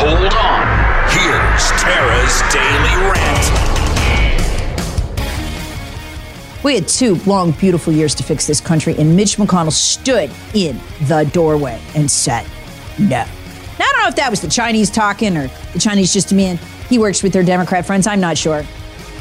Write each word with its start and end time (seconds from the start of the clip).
Hold 0.00 0.32
on. 0.32 0.62
Here's 1.10 1.72
Tara's 1.82 2.40
Daily 2.52 3.10
Rant. 3.10 3.46
We 6.62 6.76
had 6.76 6.86
two 6.86 7.16
long, 7.26 7.50
beautiful 7.50 7.92
years 7.92 8.14
to 8.14 8.22
fix 8.22 8.46
this 8.46 8.60
country, 8.60 8.94
and 8.96 9.16
Mitch 9.16 9.38
McConnell 9.38 9.72
stood 9.72 10.30
in 10.54 10.78
the 11.08 11.28
doorway 11.32 11.80
and 11.96 12.08
said, 12.08 12.46
no. 12.96 13.08
Now, 13.08 13.26
I 13.80 13.92
don't 13.92 14.02
know 14.02 14.06
if 14.06 14.14
that 14.14 14.30
was 14.30 14.40
the 14.40 14.48
Chinese 14.48 14.88
talking 14.88 15.36
or 15.36 15.50
the 15.72 15.80
Chinese 15.80 16.12
just 16.12 16.28
demand 16.28 16.60
he 16.88 17.00
works 17.00 17.24
with 17.24 17.32
their 17.32 17.42
Democrat 17.42 17.84
friends. 17.84 18.06
I'm 18.06 18.20
not 18.20 18.38
sure. 18.38 18.64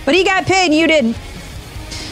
But 0.05 0.13
he 0.13 0.23
got 0.23 0.45
paid 0.45 0.67
and 0.67 0.75
you 0.75 0.85
didn't. 0.85 1.13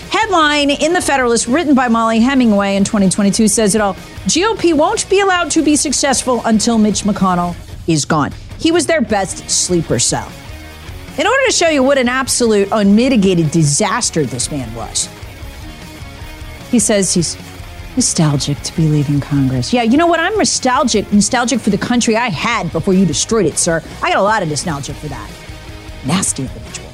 Headline 0.10 0.72
in 0.72 0.92
The 0.92 1.02
Federalist, 1.02 1.46
written 1.46 1.76
by 1.76 1.88
Mollie 1.88 2.20
Hemingway 2.20 2.78
in 2.78 2.84
2022, 2.84 3.48
says 3.48 3.76
it 3.76 3.82
all. 3.82 3.94
GOP 4.26 4.74
won't 4.74 5.08
be 5.08 5.20
allowed 5.20 5.52
to 5.52 5.62
be 5.62 5.76
successful 5.76 6.42
until 6.46 6.80
Mitch 6.80 7.04
McConnell 7.04 7.56
is 7.88 8.06
gone. 8.06 8.34
He 8.58 8.72
was 8.72 8.86
their 8.86 9.02
best 9.02 9.50
sleeper 9.50 10.00
cell. 10.00 10.32
In 11.18 11.26
order 11.26 11.46
to 11.46 11.52
show 11.52 11.70
you 11.70 11.82
what 11.84 11.98
an 11.98 12.10
absolute 12.10 12.68
unmitigated 12.72 13.52
disaster 13.52 14.26
this 14.26 14.52
man 14.52 14.74
was, 14.76 15.10
he 16.70 16.80
says 16.80 17.14
he's 17.14 17.38
nostalgic 17.96 18.60
to 18.62 18.76
be 18.76 18.88
leaving 18.88 19.22
Congress. 19.22 19.72
Yeah, 19.72 19.84
you 19.84 19.98
know 19.98 20.08
what? 20.08 20.20
I'm 20.20 20.38
nostalgic, 20.38 21.12
nostalgic 21.14 21.60
for 21.62 21.70
the 21.70 21.78
country 21.78 22.18
I 22.18 22.30
had 22.30 22.72
before 22.72 22.94
you 22.94 23.06
destroyed 23.06 23.46
it, 23.46 23.58
sir. 23.58 23.82
I 24.02 24.10
got 24.10 24.18
a 24.18 24.24
lot 24.24 24.44
of 24.44 24.50
nostalgia 24.50 24.94
for 24.94 25.08
that. 25.08 25.32
Nasty 26.06 26.44
individual. 26.44 26.90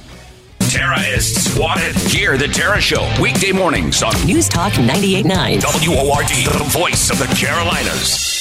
Tara 0.70 1.00
is 1.00 1.54
swatted. 1.54 1.96
Hear 1.96 2.38
the 2.38 2.48
Tara 2.48 2.80
Show 2.80 3.12
weekday 3.22 3.52
mornings 3.52 4.04
on 4.04 4.14
News 4.26 4.48
Talk 4.48 4.72
98.9. 4.74 5.88
WORD, 5.88 6.60
the 6.60 6.64
voice 6.70 7.10
of 7.10 7.20
the 7.20 7.26
Carolinas. 7.36 8.41